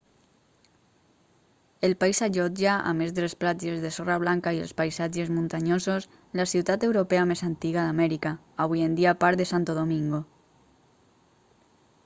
el 1.87 1.93
país 2.03 2.19
allotja 2.27 2.73
a 2.91 2.93
més 3.01 3.11
de 3.17 3.23
les 3.25 3.35
platges 3.43 3.83
de 3.83 3.91
sorra 3.97 4.15
blanca 4.23 4.53
i 4.59 4.61
els 4.67 4.73
paisatges 4.81 5.29
muntanyosos 5.35 6.07
la 6.41 6.47
ciutat 6.53 6.85
europea 6.87 7.25
més 7.33 7.43
antiga 7.49 7.83
d'amèrica 7.89 8.31
avui 8.67 8.87
en 8.87 8.95
dia 9.01 9.13
part 9.25 9.43
de 9.43 9.47
santo 9.51 9.77
domingo 9.81 10.23